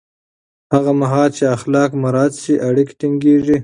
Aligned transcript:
هغه 0.73 0.91
مهال 1.01 1.29
چې 1.37 1.43
اخلاق 1.55 1.91
مراعت 2.03 2.33
شي، 2.43 2.55
اړیکې 2.67 2.93
ټینګېږي. 2.99 3.57